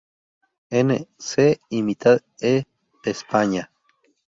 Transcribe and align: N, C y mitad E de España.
N, 0.71 1.05
C 1.19 1.61
y 1.69 1.83
mitad 1.83 2.21
E 2.41 2.63
de 3.03 3.11
España. 3.11 3.71